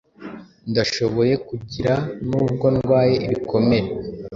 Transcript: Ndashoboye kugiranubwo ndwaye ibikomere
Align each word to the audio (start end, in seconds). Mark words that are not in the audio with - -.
Ndashoboye 0.71 1.33
kugiranubwo 1.47 2.65
ndwaye 2.75 3.15
ibikomere 3.25 3.89